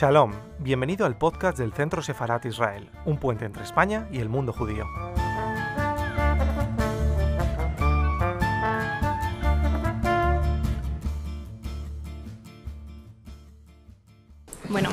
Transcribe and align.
Shalom, 0.00 0.32
bienvenido 0.60 1.06
al 1.06 1.18
podcast 1.18 1.58
del 1.58 1.72
Centro 1.72 2.02
Sefarat 2.02 2.44
Israel, 2.44 2.88
un 3.04 3.18
puente 3.18 3.44
entre 3.44 3.64
España 3.64 4.06
y 4.12 4.20
el 4.20 4.28
mundo 4.28 4.52
judío. 4.52 4.84
Bueno, 14.68 14.90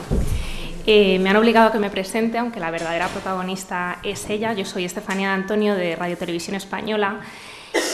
eh, 0.88 1.20
me 1.20 1.30
han 1.30 1.36
obligado 1.36 1.68
a 1.68 1.72
que 1.72 1.78
me 1.78 1.92
presente, 1.92 2.40
aunque 2.40 2.59
la 2.59 2.72
verdadera 2.72 3.08
protagonista 3.09 4.00
es 4.02 4.28
ella. 4.31 4.53
Yo 4.53 4.66
soy 4.66 4.86
Estefanía 4.86 5.36
Antonio 5.36 5.76
de 5.76 5.95
Radio 5.95 6.17
Televisión 6.17 6.56
Española. 6.56 7.20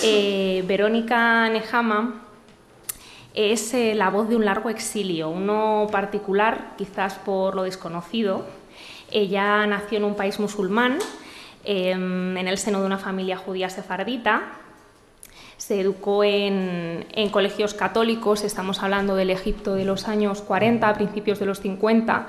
Eh, 0.01 0.63
Verónica 0.65 1.49
Nejama 1.49 2.30
es 3.33 3.73
eh, 3.73 3.95
la 3.95 4.09
voz 4.09 4.27
de 4.29 4.35
un 4.35 4.45
largo 4.45 4.69
exilio, 4.69 5.29
uno 5.29 5.87
particular 5.91 6.73
quizás 6.77 7.15
por 7.15 7.55
lo 7.55 7.63
desconocido. 7.63 8.45
Ella 9.11 9.65
nació 9.67 9.97
en 9.99 10.05
un 10.05 10.15
país 10.15 10.39
musulmán, 10.39 10.99
em, 11.63 12.37
en 12.37 12.47
el 12.47 12.57
seno 12.57 12.79
de 12.79 12.85
una 12.85 12.97
familia 12.97 13.37
judía 13.37 13.69
sefardita. 13.69 14.53
Se 15.57 15.79
educó 15.79 16.23
en, 16.23 17.05
en, 17.11 17.29
colegios 17.29 17.73
católicos, 17.73 18.43
estamos 18.43 18.81
hablando 18.81 19.15
del 19.15 19.29
Egipto 19.29 19.75
de 19.75 19.85
los 19.85 20.07
años 20.07 20.41
40, 20.41 20.89
a 20.89 20.93
principios 20.95 21.39
de 21.39 21.45
los 21.45 21.59
50, 21.61 22.27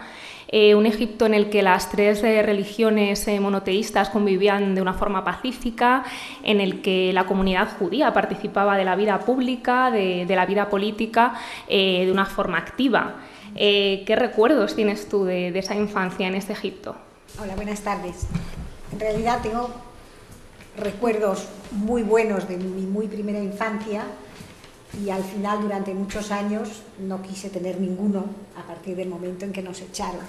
eh, 0.55 0.75
un 0.75 0.85
Egipto 0.85 1.25
en 1.25 1.33
el 1.33 1.49
que 1.49 1.63
las 1.63 1.91
tres 1.91 2.23
eh, 2.23 2.43
religiones 2.43 3.27
eh, 3.27 3.41
monoteístas 3.41 4.11
convivían 4.11 4.75
de 4.75 4.83
una 4.83 4.93
forma 4.93 5.25
pacífica, 5.25 6.05
en 6.43 6.61
el 6.61 6.83
que 6.83 7.11
la 7.15 7.25
comunidad 7.25 7.71
judía 7.79 8.13
participaba 8.13 8.77
de 8.77 8.85
la 8.85 8.95
vida 8.95 9.19
pública, 9.21 9.91
de, 9.91 10.27
la 10.29 10.45
vida 10.45 10.69
política, 10.69 11.41
de 11.69 12.09
una 12.13 12.27
forma 12.27 12.59
activa. 12.59 13.15
¿Qué 13.55 14.17
recuerdos 14.17 14.77
tienes 14.77 15.09
tú 15.09 15.25
de, 15.25 15.53
de 15.53 15.59
esa 15.59 15.75
infancia 15.75 16.29
en 16.29 16.35
este 16.35 16.53
Egipto? 16.53 16.97
Hola, 17.41 17.55
buenas 17.57 17.81
tardes. 17.81 18.27
En 18.93 19.01
realidad 19.01 19.41
tengo 19.43 19.71
recuerdos 20.77 21.49
muy 21.71 22.03
buenos 22.03 22.47
de 22.49 22.59
mi 22.59 22.83
muy 22.83 23.09
primera 23.09 23.39
infancia 23.39 24.05
y 25.01 25.11
al 25.11 25.23
final 25.23 25.63
durante 25.63 25.95
muchos 25.95 26.31
años 26.31 26.83
no 26.99 27.23
quise 27.23 27.49
tener 27.49 27.81
ninguno 27.81 28.25
a 28.57 28.67
partir 28.67 28.97
del 28.97 29.09
momento 29.09 29.45
en 29.45 29.53
que 29.53 29.63
nos 29.63 29.81
echaron. 29.81 30.21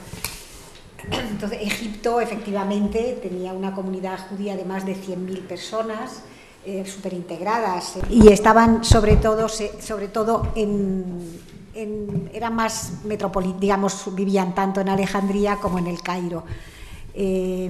Entonces, 1.29 1.59
Egipto 1.61 2.21
efectivamente 2.21 3.19
tenía 3.21 3.51
una 3.51 3.73
comunidad 3.73 4.19
judía 4.29 4.55
de 4.55 4.63
más 4.63 4.85
de 4.85 4.95
100.000 4.95 5.47
personas, 5.47 6.21
eh, 6.65 6.85
súper 6.85 7.13
integradas, 7.13 7.95
y 8.09 8.29
estaban 8.29 8.85
sobre 8.85 9.17
todo, 9.17 9.49
sobre 9.49 10.07
todo 10.07 10.53
en, 10.55 11.41
en 11.73 12.31
era 12.33 12.49
más 12.49 13.03
metropolitano, 13.03 13.59
digamos, 13.59 14.15
vivían 14.15 14.55
tanto 14.55 14.79
en 14.79 14.87
Alejandría 14.87 15.57
como 15.57 15.77
en 15.77 15.87
el 15.87 16.01
Cairo. 16.01 16.45
Eh, 17.13 17.69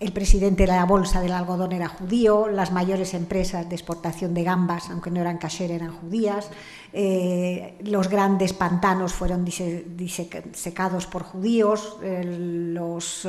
el 0.00 0.12
presidente 0.12 0.62
de 0.62 0.68
la 0.68 0.86
bolsa 0.86 1.20
del 1.20 1.32
algodón 1.32 1.72
era 1.72 1.88
judío, 1.88 2.48
las 2.48 2.72
mayores 2.72 3.12
empresas 3.12 3.68
de 3.68 3.74
exportación 3.74 4.32
de 4.32 4.44
gambas, 4.44 4.88
aunque 4.88 5.10
no 5.10 5.20
eran 5.20 5.36
kasher, 5.36 5.70
eran 5.70 5.92
judías, 5.92 6.48
eh, 6.94 7.76
los 7.84 8.08
grandes 8.08 8.54
pantanos 8.54 9.12
fueron 9.12 9.44
disecados 9.44 11.06
por 11.06 11.22
judíos, 11.22 11.98
los, 12.02 13.28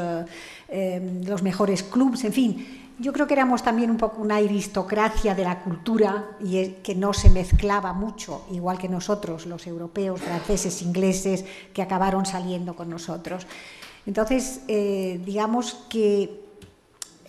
eh, 0.69 1.21
los 1.25 1.43
mejores 1.43 1.83
clubs, 1.83 2.23
en 2.23 2.33
fin. 2.33 2.77
Yo 2.99 3.11
creo 3.11 3.27
que 3.27 3.33
éramos 3.33 3.63
también 3.63 3.91
un 3.91 3.97
poco 3.97 4.21
una 4.21 4.37
aristocracia 4.37 5.35
de 5.35 5.43
la 5.43 5.59
cultura 5.63 6.37
y 6.39 6.75
que 6.83 6.95
no 6.95 7.13
se 7.13 7.29
mezclaba 7.31 7.91
mucho, 7.91 8.45
igual 8.51 8.77
que 8.77 8.87
nosotros, 8.87 9.45
los 9.45 9.67
europeos, 9.67 10.21
franceses, 10.21 10.81
ingleses, 10.83 11.43
que 11.73 11.81
acabaron 11.81 12.25
saliendo 12.25 12.75
con 12.75 12.89
nosotros. 12.89 13.45
Entonces, 14.05 14.61
eh, 14.67 15.19
digamos 15.25 15.73
que 15.89 16.41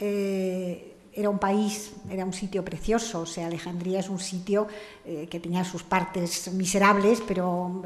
eh, 0.04 0.96
era 1.14 1.30
un 1.30 1.38
país, 1.38 1.92
era 2.10 2.24
un 2.24 2.32
sitio 2.32 2.64
precioso, 2.64 3.20
o 3.20 3.26
sea, 3.26 3.46
Alejandría 3.46 4.00
es 4.00 4.08
un 4.08 4.18
sitio 4.18 4.66
eh, 5.04 5.28
que 5.30 5.38
tenía 5.38 5.62
sus 5.62 5.84
partes 5.84 6.50
miserables, 6.54 7.22
pero 7.28 7.82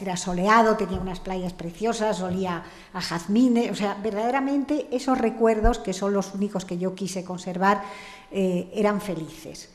era 0.00 0.16
soleado, 0.16 0.76
tenía 0.76 0.98
unas 0.98 1.20
playas 1.20 1.52
preciosas, 1.52 2.22
olía 2.22 2.64
a 2.92 3.00
jazmines, 3.00 3.70
o 3.70 3.74
sea, 3.74 3.94
verdaderamente 4.02 4.88
esos 4.90 5.16
recuerdos, 5.18 5.78
que 5.78 5.92
son 5.92 6.12
los 6.14 6.34
únicos 6.34 6.64
que 6.64 6.78
yo 6.78 6.94
quise 6.94 7.22
conservar, 7.22 7.84
eh, 8.32 8.68
eran 8.74 9.00
felices. 9.00 9.70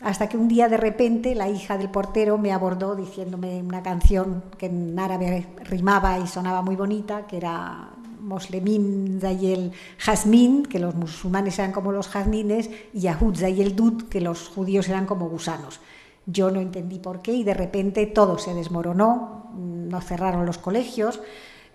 Hasta 0.00 0.28
que 0.28 0.38
un 0.38 0.46
día 0.46 0.68
de 0.68 0.76
repente 0.76 1.34
la 1.34 1.48
hija 1.48 1.76
del 1.76 1.90
portero 1.90 2.38
me 2.38 2.52
abordó 2.52 2.94
diciéndome 2.94 3.60
una 3.60 3.82
canción 3.82 4.44
que 4.56 4.66
en 4.66 4.96
árabe 4.96 5.48
rimaba 5.64 6.18
y 6.20 6.26
sonaba 6.28 6.62
muy 6.62 6.76
bonita, 6.76 7.26
que 7.26 7.36
era 7.36 7.97
Moslemim 8.20 9.20
Zayel 9.20 9.72
Jazmín, 9.98 10.64
que 10.64 10.78
los 10.78 10.94
musulmanes 10.94 11.58
eran 11.58 11.72
como 11.72 11.92
los 11.92 12.08
jazmines, 12.08 12.70
y 12.92 13.00
Yahud 13.00 13.36
Zayel 13.36 13.76
Dud, 13.76 14.04
que 14.04 14.20
los 14.20 14.48
judíos 14.48 14.88
eran 14.88 15.06
como 15.06 15.28
gusanos. 15.28 15.80
Yo 16.26 16.50
no 16.50 16.60
entendí 16.60 16.98
por 16.98 17.22
qué 17.22 17.32
y 17.32 17.44
de 17.44 17.54
repente 17.54 18.06
todo 18.06 18.38
se 18.38 18.54
desmoronó, 18.54 19.50
nos 19.54 20.04
cerraron 20.04 20.44
los 20.44 20.58
colegios, 20.58 21.20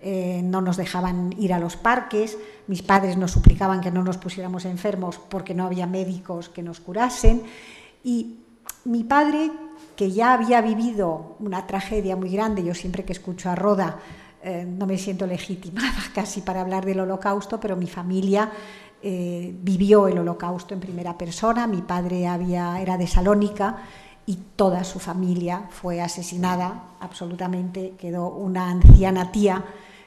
eh, 0.00 0.42
no 0.44 0.60
nos 0.60 0.76
dejaban 0.76 1.34
ir 1.38 1.52
a 1.52 1.58
los 1.58 1.76
parques, 1.76 2.38
mis 2.68 2.82
padres 2.82 3.16
nos 3.16 3.32
suplicaban 3.32 3.80
que 3.80 3.90
no 3.90 4.04
nos 4.04 4.18
pusiéramos 4.18 4.64
enfermos 4.64 5.18
porque 5.28 5.54
no 5.54 5.64
había 5.64 5.86
médicos 5.86 6.50
que 6.50 6.62
nos 6.62 6.78
curasen 6.78 7.42
y 8.04 8.36
mi 8.84 9.02
padre, 9.02 9.50
que 9.96 10.10
ya 10.10 10.34
había 10.34 10.60
vivido 10.60 11.36
una 11.40 11.66
tragedia 11.66 12.16
muy 12.16 12.30
grande, 12.30 12.62
yo 12.62 12.74
siempre 12.74 13.04
que 13.04 13.12
escucho 13.12 13.48
a 13.48 13.54
Roda 13.54 13.98
eh, 14.46 14.66
no 14.66 14.86
me 14.86 14.98
siento 14.98 15.26
legitimada 15.26 15.94
casi 16.14 16.42
para 16.42 16.60
hablar 16.60 16.84
del 16.84 17.00
holocausto, 17.00 17.58
pero 17.58 17.76
mi 17.76 17.86
familia 17.86 18.50
eh, 19.02 19.54
vivió 19.62 20.06
el 20.06 20.18
holocausto 20.18 20.74
en 20.74 20.80
primera 20.80 21.16
persona. 21.16 21.66
Mi 21.66 21.80
padre 21.80 22.26
había, 22.26 22.78
era 22.80 22.98
de 22.98 23.06
Salónica 23.06 23.78
y 24.26 24.38
toda 24.54 24.84
su 24.84 24.98
familia 24.98 25.68
fue 25.70 26.02
asesinada 26.02 26.90
absolutamente. 27.00 27.94
Quedó 27.98 28.28
una 28.28 28.68
anciana 28.70 29.32
tía 29.32 29.64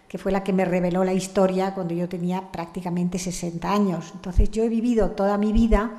que 0.07 0.17
fue 0.19 0.31
la 0.31 0.43
que 0.43 0.53
me 0.53 0.65
reveló 0.65 1.03
la 1.03 1.13
historia 1.13 1.73
cuando 1.73 1.93
yo 1.93 2.07
tenía 2.07 2.51
prácticamente 2.51 3.19
60 3.19 3.71
años. 3.71 4.11
Entonces 4.13 4.51
yo 4.51 4.63
he 4.63 4.69
vivido 4.69 5.11
toda 5.11 5.37
mi 5.37 5.51
vida 5.51 5.91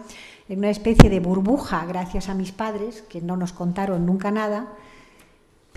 en 0.49 0.59
una 0.61 0.71
especie 0.71 1.11
de 1.11 1.21
burbuja 1.21 1.85
gracias 1.87 2.29
a 2.29 2.35
mis 2.35 2.53
padres, 2.53 3.03
que 3.03 3.21
no 3.21 3.37
nos 3.37 3.53
contaron 3.53 4.07
nunca 4.07 4.31
nada, 4.31 4.69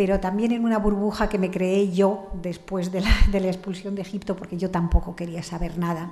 pero 0.02 0.20
también 0.20 0.52
en 0.52 0.66
una 0.66 0.80
burbuja 0.80 1.30
que 1.30 1.38
me 1.38 1.52
creé 1.52 1.92
yo 1.92 2.32
después 2.42 2.92
de 2.92 3.02
la, 3.02 3.48
expulsión 3.48 3.94
de 3.94 4.02
Egipto, 4.02 4.36
porque 4.36 4.58
yo 4.58 4.72
tampoco 4.72 5.16
quería 5.16 5.44
saber 5.44 5.78
nada. 5.78 6.12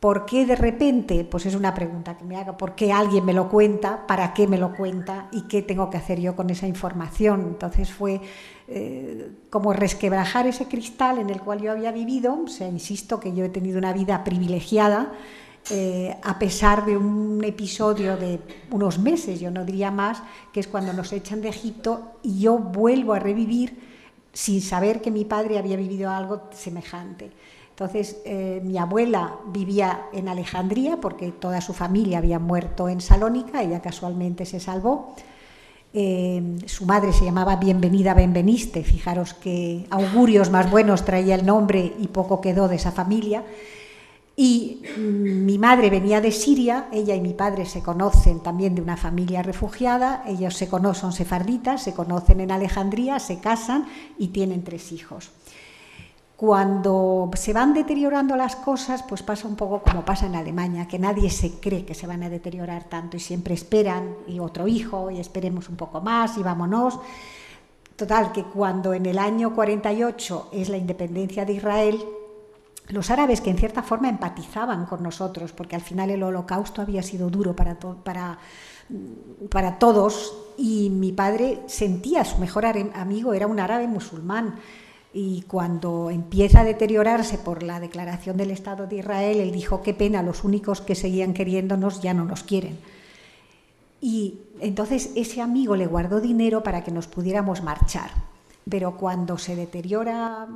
¿Por 0.00 0.26
qué 0.26 0.44
de 0.44 0.56
repente? 0.56 1.22
Pues 1.22 1.46
es 1.46 1.54
una 1.54 1.72
pregunta 1.72 2.18
que 2.18 2.24
me 2.24 2.36
haga. 2.36 2.56
¿Por 2.56 2.74
qué 2.74 2.90
alguien 2.90 3.24
me 3.24 3.34
lo 3.34 3.48
cuenta? 3.48 4.04
¿Para 4.04 4.34
qué 4.34 4.48
me 4.48 4.58
lo 4.58 4.74
cuenta? 4.74 5.28
¿Y 5.30 5.42
qué 5.42 5.62
tengo 5.62 5.90
que 5.90 5.98
hacer 5.98 6.18
yo 6.18 6.34
con 6.34 6.50
esa 6.50 6.66
información? 6.66 7.42
Entonces 7.42 7.92
fue 7.92 8.20
eh, 8.66 9.30
como 9.48 9.72
resquebrajar 9.72 10.48
ese 10.48 10.66
cristal 10.66 11.18
en 11.18 11.30
el 11.30 11.40
cual 11.42 11.60
yo 11.60 11.70
había 11.70 11.92
vivido. 11.92 12.36
O 12.46 12.48
sea, 12.48 12.66
insisto 12.66 13.20
que 13.20 13.32
yo 13.32 13.44
he 13.44 13.50
tenido 13.50 13.78
una 13.78 13.92
vida 13.92 14.24
privilegiada 14.24 15.12
eh, 15.68 16.16
a 16.22 16.38
pesar 16.38 16.84
de 16.84 16.96
un 16.96 17.42
episodio 17.44 18.16
de 18.16 18.40
unos 18.70 18.98
meses, 18.98 19.38
yo 19.40 19.50
no 19.50 19.64
diría 19.64 19.90
más, 19.90 20.22
que 20.52 20.60
es 20.60 20.66
cuando 20.66 20.92
nos 20.92 21.12
echan 21.12 21.40
de 21.40 21.48
Egipto 21.48 22.12
y 22.22 22.40
yo 22.40 22.58
vuelvo 22.58 23.12
a 23.12 23.18
revivir 23.18 23.78
sin 24.32 24.62
saber 24.62 25.00
que 25.00 25.10
mi 25.10 25.24
padre 25.24 25.58
había 25.58 25.76
vivido 25.76 26.10
algo 26.10 26.42
semejante. 26.52 27.30
Entonces, 27.70 28.18
eh, 28.24 28.60
mi 28.64 28.78
abuela 28.78 29.36
vivía 29.46 30.06
en 30.12 30.28
Alejandría 30.28 30.98
porque 30.98 31.32
toda 31.32 31.60
su 31.60 31.72
familia 31.72 32.18
había 32.18 32.38
muerto 32.38 32.88
en 32.88 33.00
Salónica, 33.00 33.62
ella 33.62 33.80
casualmente 33.80 34.44
se 34.44 34.60
salvó. 34.60 35.14
Eh, 35.92 36.58
su 36.66 36.86
madre 36.86 37.12
se 37.12 37.24
llamaba 37.24 37.56
Bienvenida 37.56 38.14
Benveniste, 38.14 38.84
fijaros 38.84 39.34
que 39.34 39.86
augurios 39.90 40.50
más 40.50 40.70
buenos 40.70 41.04
traía 41.04 41.34
el 41.34 41.44
nombre 41.44 41.94
y 41.98 42.08
poco 42.08 42.40
quedó 42.40 42.68
de 42.68 42.76
esa 42.76 42.92
familia. 42.92 43.44
Y 44.42 44.80
mi 44.96 45.58
madre 45.58 45.90
venía 45.90 46.22
de 46.22 46.32
Siria, 46.32 46.88
ella 46.92 47.14
y 47.14 47.20
mi 47.20 47.34
padre 47.34 47.66
se 47.66 47.82
conocen 47.82 48.40
también 48.40 48.74
de 48.74 48.80
una 48.80 48.96
familia 48.96 49.42
refugiada, 49.42 50.24
ellos 50.26 50.56
se 50.56 50.66
conocen, 50.66 51.02
son 51.02 51.12
sefarditas, 51.12 51.82
se 51.82 51.92
conocen 51.92 52.40
en 52.40 52.50
Alejandría, 52.50 53.18
se 53.18 53.38
casan 53.38 53.84
y 54.16 54.28
tienen 54.28 54.64
tres 54.64 54.92
hijos. 54.92 55.30
Cuando 56.38 57.30
se 57.34 57.52
van 57.52 57.74
deteriorando 57.74 58.34
las 58.34 58.56
cosas, 58.56 59.02
pues 59.02 59.22
pasa 59.22 59.46
un 59.46 59.56
poco 59.56 59.82
como 59.82 60.06
pasa 60.06 60.24
en 60.24 60.34
Alemania, 60.34 60.88
que 60.88 60.98
nadie 60.98 61.28
se 61.28 61.60
cree 61.60 61.84
que 61.84 61.94
se 61.94 62.06
van 62.06 62.22
a 62.22 62.30
deteriorar 62.30 62.84
tanto 62.84 63.18
y 63.18 63.20
siempre 63.20 63.52
esperan, 63.52 64.14
y 64.26 64.38
otro 64.38 64.66
hijo, 64.66 65.10
y 65.10 65.20
esperemos 65.20 65.68
un 65.68 65.76
poco 65.76 66.00
más, 66.00 66.38
y 66.38 66.42
vámonos. 66.42 66.98
Total, 67.94 68.32
que 68.32 68.44
cuando 68.44 68.94
en 68.94 69.04
el 69.04 69.18
año 69.18 69.54
48 69.54 70.48
es 70.52 70.70
la 70.70 70.78
independencia 70.78 71.44
de 71.44 71.52
Israel, 71.52 72.02
los 72.88 73.10
árabes 73.10 73.40
que 73.40 73.50
en 73.50 73.58
cierta 73.58 73.82
forma 73.82 74.08
empatizaban 74.08 74.86
con 74.86 75.02
nosotros, 75.02 75.52
porque 75.52 75.76
al 75.76 75.82
final 75.82 76.10
el 76.10 76.22
holocausto 76.22 76.82
había 76.82 77.02
sido 77.02 77.30
duro 77.30 77.54
para, 77.54 77.78
para, 77.78 78.38
para 79.50 79.78
todos, 79.78 80.34
y 80.56 80.90
mi 80.90 81.12
padre 81.12 81.60
sentía, 81.66 82.24
su 82.24 82.38
mejor 82.38 82.66
amigo 82.66 83.32
era 83.32 83.46
un 83.46 83.60
árabe 83.60 83.86
musulmán, 83.86 84.54
Y 85.12 85.42
cuando 85.48 86.08
empieza 86.10 86.60
a 86.60 86.64
deteriorarse 86.64 87.36
por 87.36 87.64
la 87.64 87.80
declaración 87.80 88.36
del 88.36 88.52
Estado 88.52 88.86
de 88.86 88.96
Israel, 88.96 89.40
él 89.40 89.50
dijo, 89.50 89.82
qué 89.82 89.92
pena, 89.92 90.22
los 90.22 90.44
únicos 90.44 90.80
que 90.80 90.94
seguían 90.94 91.34
queriéndonos 91.34 92.00
ya 92.00 92.14
no 92.14 92.24
nos 92.24 92.44
quieren. 92.44 92.78
Y 94.00 94.38
entonces 94.60 95.10
ese 95.16 95.40
amigo 95.40 95.74
le 95.74 95.86
guardó 95.88 96.20
dinero 96.20 96.62
para 96.62 96.84
que 96.84 96.92
nos 96.92 97.08
pudiéramos 97.08 97.62
marchar. 97.62 98.10
Pero 98.68 98.96
cuando 98.96 99.36
se 99.36 99.56
deteriora, 99.56 100.46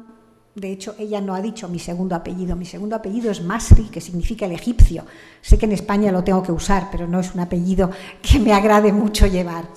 de 0.55 0.71
hecho 0.71 0.95
ella 0.99 1.21
no 1.21 1.35
ha 1.35 1.43
dicho 1.43 1.69
mi 1.69 1.79
segundo 1.79 2.15
apellido, 2.15 2.55
mi 2.55 2.65
segundo 2.65 2.95
apellido 2.95 3.31
es 3.31 3.43
Masri, 3.43 3.85
que 3.85 4.01
significa 4.01 4.47
el 4.47 4.53
egipcio. 4.53 5.05
Sé 5.43 5.59
que 5.59 5.67
en 5.67 5.73
España 5.73 6.13
lo 6.13 6.23
tengo 6.23 6.43
que 6.43 6.53
usar, 6.53 6.89
pero 6.93 7.09
no 7.09 7.21
es 7.21 7.35
un 7.35 7.41
apellido 7.41 7.91
que 8.23 8.39
me 8.39 8.53
agrade 8.53 8.93
mucho 8.93 9.27
llevar. 9.27 9.69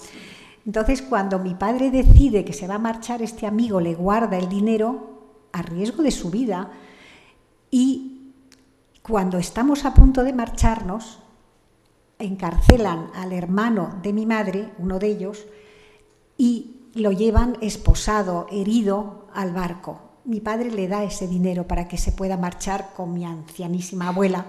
Entonces, 0.65 1.01
cuando 1.01 1.39
mi 1.39 1.56
padre 1.56 1.89
decide 1.89 2.45
que 2.45 2.53
se 2.53 2.68
va 2.68 2.75
a 2.75 2.79
marchar, 2.79 3.21
este 3.21 3.47
amigo 3.47 3.79
le 3.79 3.95
guarda 3.95 4.38
el 4.38 4.50
dinero 4.50 5.47
a 5.51 5.62
riesgo 5.62 6.03
de 6.03 6.12
su 6.12 6.29
vida 6.29 6.71
y 7.71 8.33
cuando 9.01 9.38
estamos 9.38 9.85
a 9.85 9.94
punto 9.94 10.24
de 10.24 10.33
marcharnos, 10.33 11.19
encarcelan 12.19 13.09
al 13.15 13.31
hermano 13.31 14.00
de 14.03 14.12
mi 14.12 14.25
madre, 14.25 14.74
uno 14.77 15.00
de 15.00 15.07
ellos, 15.07 15.45
y 16.38 16.91
lo 16.94 17.12
llevan 17.12 17.57
esposado, 17.62 18.47
herido, 18.51 19.27
al 19.33 19.53
barco. 19.53 20.06
Mi 20.27 20.41
padre 20.41 20.69
le 20.69 20.88
da 20.88 21.03
ese 21.03 21.27
dinero 21.27 21.65
para 21.65 21.88
que 21.88 21.97
se 21.97 22.12
pueda 22.12 22.38
marchar 22.38 22.89
con 22.95 23.13
mi 23.13 23.25
ancianísima 23.25 24.09
abuela 24.09 24.45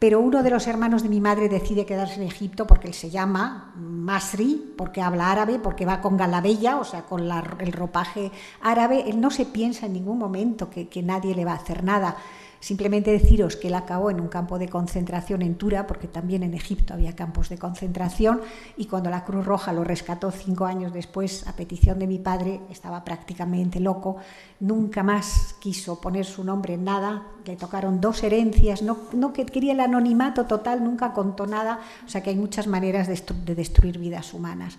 pero 0.00 0.18
uno 0.18 0.42
de 0.42 0.48
los 0.48 0.66
hermanos 0.66 1.02
de 1.02 1.10
mi 1.10 1.20
madre 1.20 1.50
decide 1.50 1.84
quedarse 1.84 2.14
en 2.14 2.26
Egipto 2.26 2.66
porque 2.66 2.88
él 2.88 2.94
se 2.94 3.10
llama 3.10 3.74
Masri, 3.76 4.72
porque 4.78 5.02
habla 5.02 5.30
árabe, 5.30 5.58
porque 5.58 5.84
va 5.84 6.00
con 6.00 6.16
galabella, 6.16 6.78
o 6.78 6.84
sea, 6.84 7.02
con 7.02 7.30
el 7.60 7.72
ropaje 7.72 8.32
árabe. 8.62 9.04
Él 9.10 9.20
no 9.20 9.30
se 9.30 9.44
piensa 9.44 9.84
en 9.84 9.92
ningún 9.92 10.18
momento 10.18 10.70
que, 10.70 10.88
que 10.88 11.02
nadie 11.02 11.34
le 11.34 11.44
va 11.44 11.52
a 11.52 11.56
hacer 11.56 11.84
nada. 11.84 12.16
Simplemente 12.60 13.10
deciros 13.10 13.56
que 13.56 13.68
él 13.68 13.74
acabó 13.74 14.10
en 14.10 14.20
un 14.20 14.28
campo 14.28 14.58
de 14.58 14.68
concentración 14.68 15.40
en 15.40 15.54
Tura, 15.54 15.86
porque 15.86 16.08
también 16.08 16.42
en 16.42 16.52
Egipto 16.52 16.92
había 16.92 17.16
campos 17.16 17.48
de 17.48 17.56
concentración, 17.56 18.42
y 18.76 18.84
cuando 18.84 19.08
la 19.08 19.24
Cruz 19.24 19.46
Roja 19.46 19.72
lo 19.72 19.82
rescató 19.82 20.30
cinco 20.30 20.66
años 20.66 20.92
después, 20.92 21.46
a 21.46 21.56
petición 21.56 21.98
de 21.98 22.06
mi 22.06 22.18
padre, 22.18 22.60
estaba 22.70 23.02
prácticamente 23.02 23.80
loco, 23.80 24.18
nunca 24.60 25.02
más 25.02 25.54
quiso 25.58 26.02
poner 26.02 26.26
su 26.26 26.44
nombre 26.44 26.74
en 26.74 26.84
nada, 26.84 27.22
le 27.46 27.56
tocaron 27.56 27.98
dos 27.98 28.22
herencias, 28.22 28.82
no, 28.82 28.98
no 29.14 29.32
que 29.32 29.46
quería 29.46 29.72
el 29.72 29.80
anonimato 29.80 30.44
total, 30.44 30.84
nunca 30.84 31.14
contó 31.14 31.46
nada, 31.46 31.80
o 32.04 32.08
sea 32.10 32.22
que 32.22 32.28
hay 32.28 32.36
muchas 32.36 32.66
maneras 32.66 33.08
de 33.08 33.54
destruir 33.54 33.98
vidas 33.98 34.34
humanas. 34.34 34.76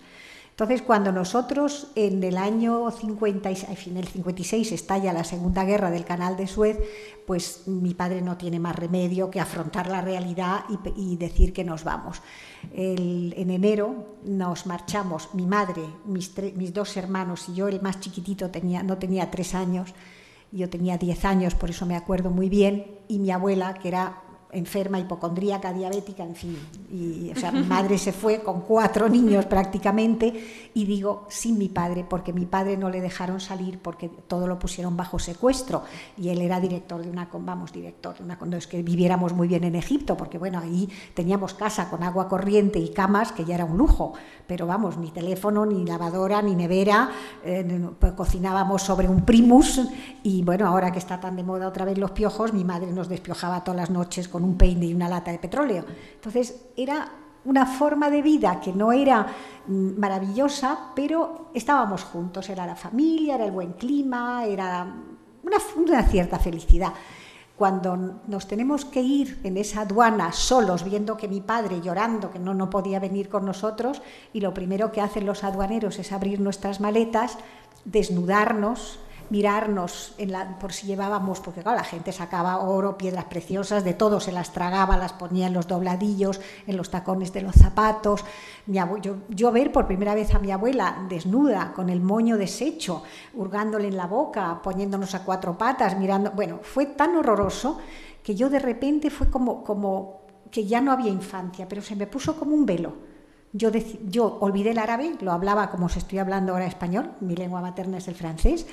Entonces, 0.61 0.85
cuando 0.85 1.11
nosotros 1.11 1.87
en 1.95 2.23
el 2.23 2.37
año 2.37 2.91
56, 2.91 3.87
en 3.87 3.97
el 3.97 4.07
56 4.07 4.71
estalla 4.71 5.11
la 5.11 5.23
Segunda 5.23 5.63
Guerra 5.63 5.89
del 5.89 6.05
Canal 6.05 6.37
de 6.37 6.45
Suez, 6.45 6.77
pues 7.25 7.63
mi 7.65 7.95
padre 7.95 8.21
no 8.21 8.37
tiene 8.37 8.59
más 8.59 8.75
remedio 8.75 9.31
que 9.31 9.39
afrontar 9.39 9.89
la 9.89 10.01
realidad 10.01 10.65
y, 10.95 11.15
decir 11.15 11.51
que 11.51 11.63
nos 11.63 11.83
vamos. 11.83 12.21
en 12.75 13.49
enero 13.49 14.19
nos 14.23 14.67
marchamos, 14.67 15.33
mi 15.33 15.47
madre, 15.47 15.81
mis, 16.05 16.31
dos 16.71 16.95
hermanos 16.95 17.49
y 17.49 17.55
yo, 17.55 17.67
el 17.67 17.81
más 17.81 17.99
chiquitito 17.99 18.51
tenía, 18.51 18.83
no 18.83 18.99
tenía 18.99 19.31
tres 19.31 19.55
años, 19.55 19.95
yo 20.51 20.69
tenía 20.69 20.99
diez 20.99 21.25
años, 21.25 21.55
por 21.55 21.71
eso 21.71 21.87
me 21.87 21.95
acuerdo 21.95 22.29
muy 22.29 22.49
bien, 22.49 22.99
y 23.07 23.17
mi 23.17 23.31
abuela, 23.31 23.73
que 23.73 23.87
era 23.87 24.21
enferma, 24.51 24.99
hipocondríaca, 24.99 25.73
diabética, 25.73 26.23
en 26.23 26.35
fin. 26.35 26.57
Y, 26.91 27.31
o 27.31 27.35
sea, 27.35 27.51
mi 27.51 27.63
madre 27.63 27.97
se 27.97 28.11
fue 28.11 28.41
con 28.41 28.61
cuatro 28.61 29.09
niños 29.09 29.45
prácticamente. 29.45 30.69
Y 30.73 30.85
digo, 30.85 31.25
sin 31.29 31.57
mi 31.57 31.69
padre, 31.69 32.05
porque 32.07 32.33
mi 32.33 32.45
padre 32.45 32.77
no 32.77 32.89
le 32.89 33.01
dejaron 33.01 33.39
salir 33.39 33.79
porque 33.79 34.09
todo 34.09 34.47
lo 34.47 34.59
pusieron 34.59 34.95
bajo 34.97 35.19
secuestro. 35.19 35.83
Y 36.17 36.29
él 36.29 36.41
era 36.41 36.59
director 36.59 37.01
de 37.01 37.09
una, 37.09 37.29
vamos, 37.31 37.71
director 37.71 38.17
de 38.17 38.23
una, 38.23 38.37
no 38.45 38.57
es 38.57 38.67
que 38.67 38.81
viviéramos 38.83 39.33
muy 39.33 39.47
bien 39.47 39.63
en 39.63 39.75
Egipto, 39.75 40.17
porque 40.17 40.37
bueno, 40.37 40.59
ahí 40.59 40.89
teníamos 41.13 41.53
casa 41.53 41.89
con 41.89 42.03
agua 42.03 42.27
corriente 42.27 42.79
y 42.79 42.89
camas, 42.89 43.31
que 43.31 43.45
ya 43.45 43.55
era 43.55 43.65
un 43.65 43.77
lujo, 43.77 44.13
pero 44.47 44.67
vamos, 44.67 44.97
ni 44.97 45.11
teléfono, 45.11 45.65
ni 45.65 45.85
lavadora, 45.85 46.41
ni 46.41 46.55
nevera, 46.55 47.09
eh, 47.43 47.89
pues 47.99 48.13
cocinábamos 48.13 48.81
sobre 48.81 49.07
un 49.07 49.25
primus. 49.25 49.81
Y 50.23 50.43
bueno, 50.43 50.67
ahora 50.67 50.91
que 50.91 50.99
está 50.99 51.19
tan 51.19 51.35
de 51.35 51.43
moda 51.43 51.67
otra 51.67 51.85
vez 51.85 51.97
los 51.97 52.11
piojos, 52.11 52.53
mi 52.53 52.63
madre 52.63 52.91
nos 52.91 53.07
despiojaba 53.07 53.63
todas 53.63 53.79
las 53.79 53.89
noches 53.89 54.27
con 54.27 54.40
un 54.43 54.57
peine 54.57 54.87
y 54.87 54.93
una 54.93 55.09
lata 55.09 55.31
de 55.31 55.39
petróleo. 55.39 55.85
Entonces 56.15 56.67
era 56.75 57.11
una 57.45 57.65
forma 57.65 58.09
de 58.09 58.21
vida 58.21 58.59
que 58.61 58.73
no 58.73 58.91
era 58.91 59.25
mm, 59.67 59.99
maravillosa, 59.99 60.91
pero 60.95 61.49
estábamos 61.53 62.03
juntos, 62.03 62.49
era 62.49 62.65
la 62.65 62.75
familia, 62.75 63.35
era 63.35 63.45
el 63.45 63.51
buen 63.51 63.73
clima, 63.73 64.45
era 64.45 64.85
una, 65.43 65.57
una, 65.75 66.03
cierta 66.03 66.37
felicidad. 66.37 66.93
Cuando 67.55 68.21
nos 68.27 68.47
tenemos 68.47 68.85
que 68.85 69.01
ir 69.01 69.39
en 69.43 69.57
esa 69.57 69.81
aduana 69.81 70.31
solos, 70.31 70.83
viendo 70.83 71.17
que 71.17 71.27
mi 71.27 71.41
padre 71.41 71.81
llorando, 71.81 72.31
que 72.31 72.39
no, 72.39 72.53
no 72.53 72.69
podía 72.69 72.99
venir 72.99 73.29
con 73.29 73.45
nosotros, 73.45 74.01
y 74.33 74.41
lo 74.41 74.53
primero 74.53 74.91
que 74.91 75.01
hacen 75.01 75.25
los 75.25 75.43
aduaneros 75.43 75.99
es 75.99 76.11
abrir 76.11 76.39
nuestras 76.39 76.79
maletas, 76.79 77.37
desnudarnos, 77.85 78.99
mirarnos 79.31 80.13
en 80.17 80.33
la, 80.33 80.59
por 80.59 80.73
si 80.73 80.87
llevábamos, 80.87 81.39
porque 81.39 81.61
claro, 81.61 81.77
la 81.77 81.85
gente 81.85 82.11
sacaba 82.11 82.57
oro, 82.57 82.97
piedras 82.97 83.25
preciosas, 83.25 83.85
de 83.85 83.93
todo, 83.93 84.19
se 84.19 84.33
las 84.33 84.51
tragaba, 84.51 84.97
las 84.97 85.13
ponía 85.13 85.47
en 85.47 85.53
los 85.53 85.67
dobladillos, 85.67 86.41
en 86.67 86.75
los 86.75 86.91
tacones 86.91 87.31
de 87.31 87.41
los 87.41 87.55
zapatos. 87.55 88.25
Yo, 88.67 89.17
yo, 89.29 89.51
ver 89.53 89.71
por 89.71 89.87
primera 89.87 90.15
vez 90.15 90.35
a 90.35 90.39
mi 90.39 90.51
abuela 90.51 91.05
desnuda, 91.07 91.71
con 91.73 91.89
el 91.89 92.01
moño 92.01 92.37
deshecho, 92.37 93.03
hurgándole 93.33 93.87
en 93.87 93.95
la 93.95 94.05
boca, 94.05 94.61
poniéndonos 94.61 95.15
a 95.15 95.23
cuatro 95.23 95.57
patas, 95.57 95.97
mirando, 95.97 96.31
bueno, 96.31 96.59
fue 96.61 96.87
tan 96.87 97.15
horroroso 97.15 97.79
que 98.21 98.35
yo 98.35 98.49
de 98.49 98.59
repente 98.59 99.09
fue 99.09 99.29
como, 99.29 99.63
como 99.63 100.23
que 100.51 100.65
ya 100.65 100.81
no 100.81 100.91
había 100.91 101.09
infancia, 101.09 101.69
pero 101.69 101.81
se 101.81 101.95
me 101.95 102.05
puso 102.05 102.35
como 102.37 102.53
un 102.53 102.65
velo. 102.65 103.10
Yo, 103.53 104.37
olvidé 104.39 104.71
el 104.71 104.79
árabe, 104.79 105.15
lo 105.19 105.31
hablaba 105.31 105.69
como 105.69 105.89
se 105.89 105.99
estoy 105.99 106.19
hablando 106.19 106.53
ahora 106.53 106.67
español, 106.67 107.11
mi 107.19 107.35
lengua 107.35 107.61
materna 107.61 107.97
es 107.97 108.07
el 108.07 108.15
francés, 108.15 108.65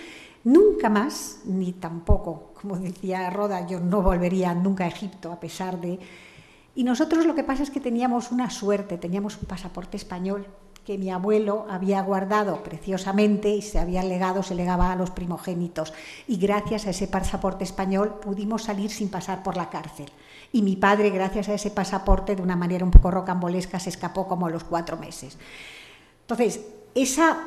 Nunca 0.44 0.88
más, 0.88 1.40
ni 1.44 1.72
tampoco, 1.72 2.52
como 2.60 2.78
decía 2.78 3.28
Roda, 3.28 3.66
yo 3.66 3.80
no 3.80 4.02
volvería 4.02 4.54
nunca 4.54 4.84
a 4.84 4.88
Egipto 4.88 5.32
a 5.32 5.40
pesar 5.40 5.80
de... 5.80 5.98
Y 6.74 6.84
nosotros 6.84 7.26
lo 7.26 7.34
que 7.34 7.42
pasa 7.42 7.64
es 7.64 7.70
que 7.70 7.80
teníamos 7.80 8.30
una 8.30 8.48
suerte, 8.48 8.98
teníamos 8.98 9.36
un 9.36 9.46
pasaporte 9.46 9.96
español 9.96 10.46
que 10.86 10.96
mi 10.96 11.10
abuelo 11.10 11.66
había 11.68 12.00
guardado 12.00 12.62
preciosamente 12.62 13.50
y 13.50 13.60
se 13.60 13.78
había 13.78 14.02
legado, 14.02 14.42
se 14.42 14.54
legaba 14.54 14.92
a 14.92 14.96
los 14.96 15.10
primogénitos. 15.10 15.92
Y 16.26 16.38
gracias 16.38 16.86
a 16.86 16.90
ese 16.90 17.08
pasaporte 17.08 17.64
español 17.64 18.20
pudimos 18.20 18.62
salir 18.62 18.90
sin 18.90 19.10
pasar 19.10 19.42
por 19.42 19.56
la 19.56 19.68
cárcel. 19.68 20.06
Y 20.52 20.62
mi 20.62 20.76
padre, 20.76 21.10
gracias 21.10 21.48
a 21.48 21.54
ese 21.54 21.70
pasaporte, 21.70 22.34
de 22.34 22.42
una 22.42 22.56
manera 22.56 22.84
un 22.84 22.90
poco 22.90 23.10
rocambolesca, 23.10 23.78
se 23.78 23.90
escapó 23.90 24.26
como 24.26 24.46
a 24.46 24.50
los 24.50 24.64
cuatro 24.64 24.96
meses. 24.96 25.38
Entonces, 26.22 26.60
esa 26.94 27.38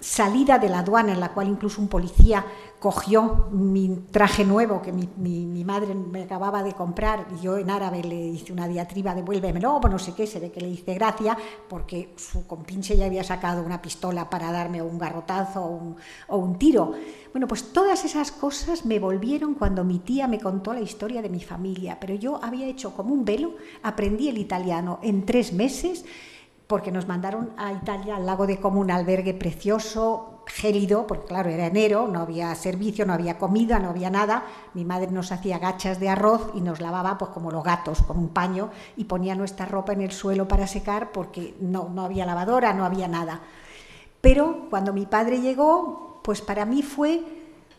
salida 0.00 0.58
de 0.58 0.68
la 0.68 0.80
aduana 0.80 1.12
en 1.12 1.20
la 1.20 1.32
cual 1.32 1.48
incluso 1.48 1.80
un 1.80 1.88
policía 1.88 2.44
cogió 2.78 3.48
mi 3.50 3.88
traje 4.10 4.44
nuevo 4.44 4.80
que 4.80 4.92
mi, 4.92 5.64
madre 5.64 5.94
me 5.94 6.22
acababa 6.22 6.62
de 6.62 6.72
comprar 6.72 7.26
y 7.36 7.42
yo 7.42 7.58
en 7.58 7.70
árabe 7.70 8.02
le 8.02 8.28
hice 8.28 8.52
una 8.52 8.68
diatriba 8.68 9.14
devuélvemelo, 9.14 9.80
no 9.80 9.98
sé 9.98 10.14
qué, 10.14 10.26
se 10.26 10.38
ve 10.38 10.50
que 10.50 10.60
le 10.60 10.68
hice 10.68 10.94
gracia 10.94 11.36
porque 11.68 12.14
su 12.16 12.46
compinche 12.46 12.96
ya 12.96 13.06
había 13.06 13.24
sacado 13.24 13.62
una 13.62 13.82
pistola 13.82 14.30
para 14.30 14.52
darme 14.52 14.80
un 14.80 14.98
garrotazo 14.98 15.62
o 15.62 15.68
un, 15.68 15.96
o 16.28 16.36
un 16.36 16.58
tiro. 16.58 16.92
Bueno, 17.32 17.48
pues 17.48 17.72
todas 17.72 18.04
esas 18.04 18.30
cosas 18.30 18.86
me 18.86 18.98
volvieron 18.98 19.54
cuando 19.54 19.84
mi 19.84 19.98
tía 19.98 20.28
me 20.28 20.38
contó 20.38 20.72
la 20.72 20.80
historia 20.80 21.20
de 21.20 21.28
mi 21.28 21.40
familia, 21.40 21.98
pero 22.00 22.14
yo 22.14 22.42
había 22.42 22.66
hecho 22.66 22.94
como 22.94 23.12
un 23.12 23.24
velo, 23.24 23.56
aprendí 23.82 24.28
el 24.28 24.38
italiano 24.38 25.00
en 25.02 25.26
tres 25.26 25.52
meses 25.52 26.04
porque 26.68 26.92
nos 26.92 27.08
mandaron 27.08 27.50
a 27.56 27.72
Italia, 27.72 28.16
al 28.16 28.26
lago 28.26 28.46
de 28.46 28.60
Como, 28.60 28.80
un 28.80 28.90
albergue 28.90 29.32
precioso, 29.32 30.44
gélido, 30.46 31.06
porque 31.06 31.26
claro, 31.26 31.48
era 31.48 31.66
enero, 31.66 32.06
no 32.06 32.20
había 32.20 32.54
servicio, 32.54 33.06
no 33.06 33.14
había 33.14 33.38
comida, 33.38 33.78
no 33.78 33.88
había 33.88 34.10
nada. 34.10 34.44
Mi 34.74 34.84
madre 34.84 35.10
nos 35.10 35.32
hacía 35.32 35.58
gachas 35.58 35.98
de 35.98 36.10
arroz 36.10 36.50
y 36.54 36.60
nos 36.60 36.80
lavaba 36.80 37.16
pues 37.16 37.30
como 37.30 37.50
los 37.50 37.64
gatos, 37.64 38.02
con 38.02 38.18
un 38.18 38.28
paño, 38.28 38.68
y 38.98 39.04
ponía 39.04 39.34
nuestra 39.34 39.64
ropa 39.64 39.94
en 39.94 40.02
el 40.02 40.12
suelo 40.12 40.46
para 40.46 40.66
secar 40.66 41.10
porque 41.10 41.56
no, 41.58 41.88
no 41.88 42.04
había 42.04 42.26
lavadora, 42.26 42.74
no 42.74 42.84
había 42.84 43.08
nada. 43.08 43.40
Pero 44.20 44.66
cuando 44.68 44.92
mi 44.92 45.06
padre 45.06 45.40
llegó, 45.40 46.20
pues 46.22 46.42
para 46.42 46.66
mí 46.66 46.82
fue 46.82 47.37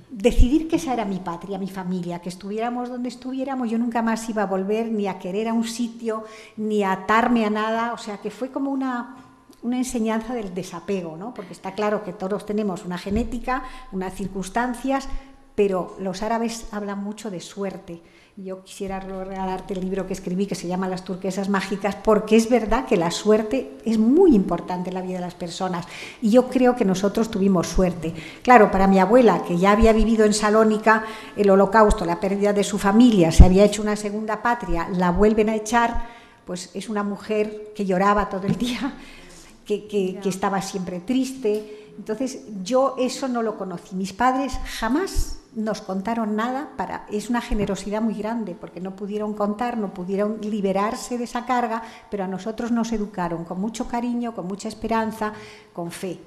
decidir 0.10 0.68
que 0.68 0.78
esa 0.78 0.94
era 0.94 1.06
mi 1.06 1.20
patria, 1.20 1.58
mi 1.58 1.70
familia, 1.70 2.20
que 2.20 2.30
estuviéramos 2.30 2.90
donde 2.90 3.10
estuviéramos, 3.10 3.70
yo 3.70 3.78
nunca 3.78 4.02
más 4.02 4.28
iba 4.30 4.44
a 4.44 4.48
volver 4.48 4.92
ni 4.92 5.08
a 5.08 5.20
querer 5.20 5.48
a 5.48 5.54
un 5.54 5.66
sitio, 5.66 6.24
ni 6.58 6.84
a 6.84 6.92
atarme 6.94 7.46
a 7.46 7.50
nada, 7.50 7.94
o 7.94 7.98
sea 7.98 8.18
que 8.18 8.32
fue 8.32 8.50
como 8.50 8.72
una, 8.72 9.16
una 9.62 9.78
enseñanza 9.78 10.34
del 10.34 10.54
desapego, 10.54 11.16
¿no? 11.16 11.34
porque 11.34 11.54
está 11.54 11.74
claro 11.74 12.04
que 12.04 12.14
todos 12.14 12.46
tenemos 12.46 12.86
una 12.86 12.98
genética, 12.98 13.64
unas 13.92 14.14
circunstancias, 14.14 15.08
pero 15.56 15.96
los 16.00 16.24
árabes 16.24 16.68
hablan 16.72 17.04
mucho 17.04 17.30
de 17.30 17.42
suerte. 17.42 18.02
Yo 18.42 18.64
quisiera 18.64 19.02
regalarte 19.02 19.74
el 19.74 19.82
libro 19.82 20.08
que 20.08 20.14
escribí 20.14 20.46
que 20.46 20.56
se 20.56 20.68
llama 20.68 20.88
Las 20.88 21.04
turquesas 21.04 21.50
mágicas, 21.50 21.98
porque 21.98 22.38
es 22.38 22.50
verdad 22.50 22.86
que 22.86 22.96
la 22.96 23.12
suerte 23.12 23.78
es 23.84 23.98
muy 23.98 24.34
importante 24.34 24.90
en 24.90 24.94
la 24.94 25.02
vida 25.02 25.16
de 25.16 25.26
las 25.26 25.34
personas. 25.34 25.86
Y 26.22 26.30
yo 26.30 26.48
creo 26.48 26.74
que 26.74 26.86
nosotros 26.86 27.30
tuvimos 27.30 27.68
suerte. 27.68 28.14
Claro, 28.42 28.72
para 28.72 28.88
mi 28.88 28.98
abuela, 28.98 29.44
que 29.44 29.58
ya 29.58 29.72
había 29.72 29.92
vivido 29.92 30.24
en 30.24 30.34
Salónica 30.34 31.04
el 31.36 31.50
holocausto, 31.50 32.06
la 32.06 32.22
pérdida 32.22 32.54
de 32.54 32.64
su 32.64 32.78
familia, 32.78 33.30
se 33.34 33.44
había 33.44 33.66
hecho 33.66 33.82
una 33.82 33.98
segunda 33.98 34.42
patria, 34.42 34.88
la 34.88 35.12
vuelven 35.12 35.50
a 35.50 35.56
echar, 35.56 36.08
pues 36.46 36.70
es 36.74 36.88
una 36.88 37.04
mujer 37.04 37.74
que 37.76 37.86
lloraba 37.86 38.30
todo 38.30 38.48
el 38.48 38.58
día, 38.58 38.94
que, 39.66 39.86
que 39.86 40.30
estaba 40.30 40.62
siempre 40.62 41.02
triste. 41.02 41.92
Entonces 41.98 42.40
yo 42.64 42.96
eso 42.98 43.28
no 43.28 43.42
lo 43.42 43.58
conocí. 43.58 43.98
Mis 43.98 44.14
padres 44.14 44.54
jamás 44.80 45.39
nos 45.56 45.82
contaron 45.82 46.36
nada 46.36 46.70
para 46.78 47.06
es 47.10 47.30
una 47.30 47.42
generosidad 47.42 48.02
muy 48.02 48.14
grande 48.14 48.56
porque 48.60 48.80
no 48.80 48.96
pudieron 48.96 49.34
contar, 49.34 49.78
no 49.78 49.94
pudieron 49.94 50.40
liberarse 50.42 51.18
de 51.18 51.24
esa 51.24 51.46
carga, 51.46 51.84
pero 52.10 52.24
a 52.24 52.28
nosotros 52.28 52.72
nos 52.72 52.92
educaron 52.92 53.46
con 53.46 53.60
mucho 53.60 53.88
cariño, 53.88 54.34
con 54.34 54.48
mucha 54.48 54.68
esperanza, 54.68 55.34
con 55.74 55.92
fe. 55.92 56.20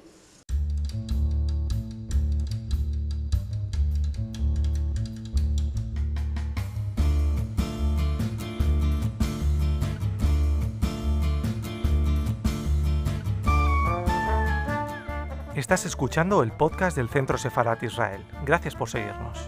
Estás 15.73 15.87
escuchando 15.87 16.43
el 16.43 16.51
podcast 16.51 16.95
del 16.95 17.09
Centro 17.09 17.35
Sefarat 17.35 17.81
Israel. 17.81 18.23
Gracias 18.45 18.75
por 18.75 18.87
seguirnos. 18.87 19.39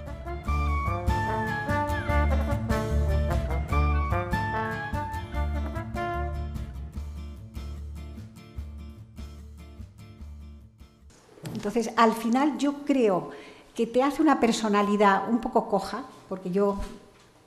Entonces, 11.53 11.91
al 11.96 12.13
final 12.13 12.58
yo 12.58 12.74
creo 12.88 13.29
que 13.75 13.86
te 13.86 14.01
hace 14.01 14.24
una 14.24 14.39
personalidad 14.39 15.29
un 15.29 15.39
poco 15.39 15.70
coja, 15.70 16.05
porque 16.27 16.50
yo 16.50 16.79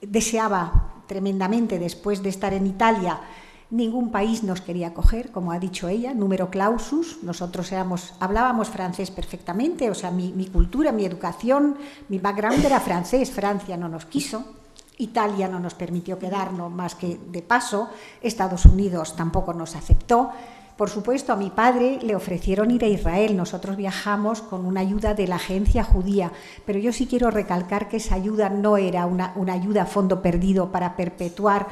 deseaba 0.01 1.03
tremendamente 1.09 1.81
después 1.81 2.23
de 2.23 2.29
estar 2.29 2.55
en 2.55 2.69
Italia 2.69 3.19
Ningún 3.71 4.11
país 4.11 4.45
nos 4.45 4.63
quería 4.63 4.95
coger, 4.95 5.31
como 5.31 5.53
ha 5.53 5.59
dicho 5.59 5.89
ella, 5.89 6.15
número 6.15 6.49
clausus. 6.49 7.19
Nosotros 7.23 7.71
éramos, 7.71 8.15
hablábamos 8.19 8.71
francés 8.71 9.11
perfectamente, 9.11 9.91
o 9.91 9.95
sea, 9.95 10.11
mi, 10.11 10.47
cultura, 10.47 10.91
mi 10.91 11.05
educación, 11.05 11.77
mi 12.09 12.19
background 12.19 12.65
era 12.65 12.81
francés. 12.81 13.31
Francia 13.31 13.77
no 13.77 13.91
nos 13.91 14.07
quiso, 14.07 14.43
Italia 14.97 15.49
no 15.49 15.61
nos 15.61 15.75
permitió 15.75 16.19
quedarnos 16.19 16.73
más 16.73 16.95
que 16.95 17.21
de 17.31 17.43
paso, 17.43 17.91
Estados 18.23 18.65
Unidos 18.65 19.15
tampoco 19.17 19.53
nos 19.53 19.77
aceptó. 19.77 20.31
Por 20.79 20.89
supuesto, 20.89 21.35
a 21.35 21.37
mi 21.37 21.51
padre 21.51 21.99
le 22.01 22.17
ofrecieron 22.17 22.71
ir 22.71 22.85
a 22.85 22.89
Israel. 22.89 23.37
Nosotros 23.37 23.77
viajamos 23.77 24.41
con 24.41 24.65
una 24.65 24.81
ayuda 24.81 25.13
de 25.13 25.27
la 25.27 25.37
agencia 25.37 25.85
judía, 25.85 26.33
pero 26.65 26.79
yo 26.79 26.93
sí 26.93 27.07
quiero 27.07 27.31
recalcar 27.31 27.89
que 27.89 27.99
esa 27.99 28.15
ayuda 28.15 28.49
no 28.49 28.79
era 28.79 29.05
una, 29.05 29.33
una 29.35 29.53
ayuda 29.53 29.83
a 29.83 29.87
fondo 29.87 30.23
perdido 30.23 30.73
para 30.73 30.97
perpetuar 30.97 31.67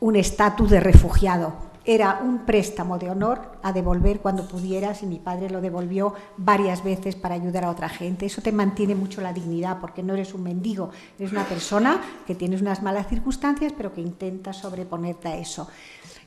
un 0.00 0.16
estatus 0.16 0.70
de 0.70 0.80
refugiado. 0.80 1.54
Era 1.84 2.20
un 2.20 2.40
préstamo 2.40 2.98
de 2.98 3.10
honor 3.10 3.58
a 3.62 3.72
devolver 3.72 4.18
cuando 4.18 4.48
pudieras 4.48 5.04
y 5.04 5.06
mi 5.06 5.20
padre 5.20 5.50
lo 5.50 5.60
devolvió 5.60 6.14
varias 6.36 6.82
veces 6.82 7.14
para 7.14 7.36
ayudar 7.36 7.64
a 7.64 7.70
otra 7.70 7.88
gente. 7.88 8.26
Eso 8.26 8.42
te 8.42 8.50
mantiene 8.50 8.96
mucho 8.96 9.20
la 9.20 9.32
dignidad 9.32 9.78
porque 9.80 10.02
no 10.02 10.14
eres 10.14 10.34
un 10.34 10.42
mendigo, 10.42 10.90
eres 11.16 11.30
una 11.30 11.44
persona 11.44 12.00
que 12.26 12.34
tienes 12.34 12.60
unas 12.60 12.82
malas 12.82 13.06
circunstancias 13.06 13.72
pero 13.76 13.92
que 13.92 14.00
intenta 14.00 14.52
sobreponerte 14.52 15.28
a 15.28 15.36
eso. 15.36 15.68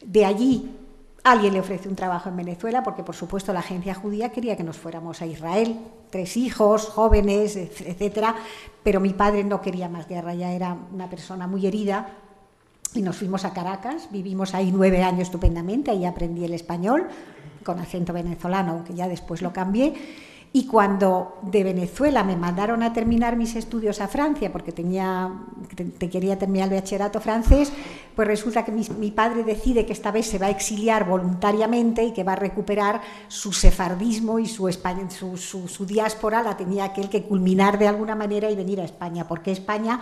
De 0.06 0.24
allí 0.24 0.78
alguien 1.26 1.54
le 1.54 1.60
ofrece 1.60 1.90
un 1.90 1.96
trabajo 1.96 2.30
en 2.30 2.38
Venezuela 2.38 2.82
porque 2.82 3.04
por 3.04 3.16
supuesto 3.16 3.52
la 3.52 3.60
agencia 3.60 3.94
judía 3.94 4.30
quería 4.30 4.56
que 4.56 4.64
nos 4.64 4.78
fuéramos 4.78 5.22
a 5.22 5.26
Israel, 5.26 5.78
tres 6.10 6.38
hijos, 6.38 6.86
jóvenes, 6.86 7.58
etcétera, 7.58 8.34
pero 8.82 9.02
mi 9.02 9.14
padre 9.14 9.44
no 9.44 9.60
quería 9.60 9.90
más 9.90 10.08
guerra, 10.08 10.34
ya 10.34 10.54
era 10.54 10.78
una 10.94 11.10
persona 11.10 11.48
muy 11.48 11.68
herida 11.68 12.08
y 12.93 13.01
nos 13.01 13.17
fuimos 13.17 13.46
a 13.46 13.53
Caracas, 13.53 14.10
vivimos 14.12 14.53
ahí 14.53 14.72
nueve 14.72 15.03
años 15.03 15.24
estupendamente, 15.24 15.91
ahí 15.91 16.05
aprendí 16.05 16.46
el 16.46 16.53
español 16.53 17.08
con 17.63 17.79
acento 17.79 18.13
venezolano, 18.13 18.72
aunque 18.72 18.93
ya 18.93 19.08
después 19.08 19.41
lo 19.41 19.53
cambié. 19.53 19.93
Y 20.51 20.65
cuando 20.65 21.38
de 21.43 21.63
Venezuela 21.63 22.24
me 22.24 22.36
mandaron 22.36 22.81
a 22.81 22.91
terminar 22.91 23.36
mis 23.36 23.55
estudios 23.55 24.01
a 24.01 24.08
Francia, 24.08 24.51
porque 24.51 24.72
tenía, 24.72 25.31
te, 25.75 26.10
quería 26.10 26.39
terminar 26.39 26.69
el 26.69 26.79
bachillerato 26.79 27.22
francés, 27.22 27.72
pues 28.15 28.27
resulta 28.27 28.65
que 28.65 28.72
mi, 28.72 29.12
padre 29.12 29.43
decide 29.43 29.86
que 29.86 29.93
esta 29.93 30.12
vez 30.12 30.25
se 30.25 30.39
va 30.39 30.48
a 30.48 30.50
exiliar 30.50 31.08
voluntariamente 31.08 32.03
y 32.03 32.13
que 32.13 32.24
va 32.24 32.34
a 32.34 32.38
recuperar 32.38 33.00
su 33.27 33.53
sefardismo 33.53 34.39
y 34.39 34.48
su, 34.48 34.67
su, 34.72 35.38
su, 35.38 35.67
su 35.67 35.86
diáspora, 35.86 36.41
la 36.41 36.58
tenía 36.58 36.86
aquel 36.86 37.10
que 37.10 37.22
culminar 37.22 37.77
de 37.77 37.88
alguna 37.88 38.15
manera 38.15 38.50
y 38.50 38.55
venir 38.55 38.81
a 38.81 38.86
España, 38.86 39.27
porque 39.27 39.51
España 39.51 40.00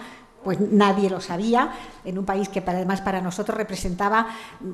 pues 0.48 0.62
nadie 0.62 1.10
lo 1.10 1.20
sabía, 1.20 1.74
en 2.06 2.18
un 2.18 2.24
país 2.24 2.48
que 2.48 2.64
además 2.66 3.02
para 3.02 3.20
nosotros 3.20 3.58
representaba 3.58 4.28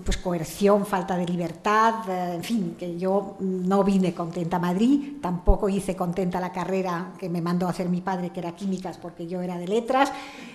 pues 0.05 0.17
coerción, 0.17 0.85
falta 0.85 1.17
de 1.17 1.25
libertad, 1.25 2.07
eh, 2.07 2.35
en 2.35 2.43
fin, 2.43 2.75
que 2.77 2.95
yo 2.99 3.37
no 3.39 3.83
vine 3.83 4.13
contenta 4.13 4.57
a 4.57 4.59
Madrid, 4.59 5.13
tampoco 5.19 5.67
hice 5.69 5.95
contenta 5.95 6.39
la 6.39 6.51
carrera 6.51 7.13
que 7.17 7.27
me 7.27 7.41
mandó 7.41 7.65
a 7.65 7.71
hacer 7.71 7.89
mi 7.89 8.01
padre, 8.01 8.29
que 8.29 8.39
era 8.39 8.55
químicas, 8.55 8.99
porque 8.99 9.25
yo 9.25 9.41
era 9.41 9.57
de 9.57 9.67
letras, 9.67 10.11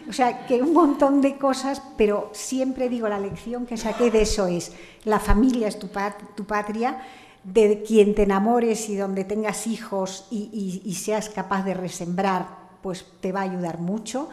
o 0.09 0.13
sea, 0.13 0.47
que 0.47 0.63
un 0.63 0.73
montón 0.73 1.21
de 1.21 1.37
cosas, 1.37 1.83
pero 1.97 2.31
siempre 2.33 2.89
digo, 2.89 3.09
la 3.09 3.19
lección 3.19 3.67
que 3.67 3.77
saqué 3.77 4.13
de 4.13 4.23
eso 4.23 4.47
es, 4.47 4.71
la 5.03 5.19
familia 5.19 5.67
es 5.67 5.81
tu, 5.81 5.89
patria, 5.89 7.03
de 7.43 7.83
quien 7.83 8.15
te 8.15 8.23
enamores 8.23 8.89
y 8.89 8.95
donde 8.95 9.25
tengas 9.25 9.67
hijos 9.67 10.29
y 10.31 10.95
seas 10.95 11.29
capaz 11.29 11.65
de 11.65 11.75
resembrar, 11.75 12.69
pues 12.83 13.05
te 13.21 13.33
va 13.33 13.41
a 13.41 13.51
ayudar 13.51 13.81
mucho 13.81 14.29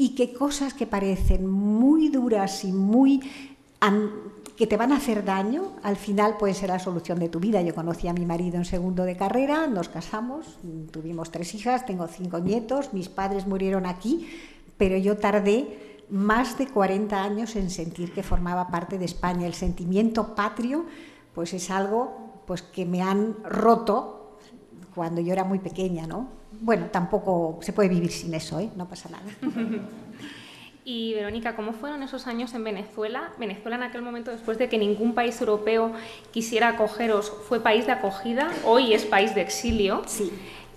y 0.00 0.14
que 0.14 0.32
cosas 0.32 0.72
que 0.72 0.86
parecen 0.86 1.46
muy 1.46 2.08
duras 2.08 2.64
y 2.64 2.72
muy 2.72 3.20
que 4.56 4.66
te 4.66 4.78
van 4.78 4.92
a 4.92 4.96
hacer 4.96 5.26
daño, 5.26 5.74
al 5.82 5.96
final 5.96 6.38
pueden 6.38 6.54
ser 6.54 6.70
la 6.70 6.78
solución 6.78 7.18
de 7.18 7.28
tu 7.28 7.38
vida. 7.38 7.60
Yo 7.60 7.74
conocí 7.74 8.08
a 8.08 8.14
mi 8.14 8.24
marido 8.24 8.56
en 8.56 8.64
segundo 8.64 9.04
de 9.04 9.18
carrera, 9.18 9.66
nos 9.66 9.90
casamos, 9.90 10.56
tuvimos 10.90 11.30
tres 11.30 11.54
hijas, 11.54 11.84
tengo 11.84 12.06
cinco 12.08 12.38
nietos, 12.38 12.94
mis 12.94 13.10
padres 13.10 13.46
murieron 13.46 13.84
aquí, 13.84 14.26
pero 14.78 14.96
yo 14.96 15.18
tardé 15.18 16.06
más 16.08 16.56
de 16.56 16.66
40 16.66 17.22
años 17.22 17.54
en 17.54 17.68
sentir 17.68 18.14
que 18.14 18.22
formaba 18.22 18.68
parte 18.68 18.96
de 18.96 19.04
España. 19.04 19.46
El 19.46 19.52
sentimiento 19.52 20.34
patrio, 20.34 20.86
pues 21.34 21.52
es 21.52 21.70
algo 21.70 22.42
pues 22.46 22.62
que 22.62 22.86
me 22.86 23.02
han 23.02 23.36
roto 23.44 24.38
cuando 24.94 25.20
yo 25.20 25.34
era 25.34 25.44
muy 25.44 25.58
pequeña, 25.58 26.06
¿no? 26.06 26.39
Bueno, 26.60 26.86
tampoco 26.86 27.58
se 27.62 27.72
puede 27.72 27.88
vivir 27.88 28.10
sin 28.10 28.32
eso, 28.34 28.60
¿eh? 28.60 28.70
no 28.76 28.88
pasa 28.88 29.08
nada. 29.08 29.24
Y 30.82 31.14
Verónica, 31.14 31.54
¿cómo 31.54 31.72
fueron 31.72 32.02
esos 32.02 32.26
años 32.26 32.54
en 32.54 32.64
Venezuela? 32.64 33.30
Venezuela 33.38 33.76
en 33.76 33.82
aquel 33.82 34.02
momento, 34.02 34.30
después 34.30 34.58
de 34.58 34.68
que 34.68 34.78
ningún 34.78 35.14
país 35.14 35.38
europeo 35.40 35.92
quisiera 36.32 36.68
acogeros, 36.68 37.30
fue 37.48 37.60
país 37.60 37.86
de 37.86 37.92
acogida, 37.92 38.50
hoy 38.64 38.94
es 38.94 39.04
país 39.04 39.34
de 39.34 39.42
exilio. 39.42 40.02
Sí. 40.06 40.32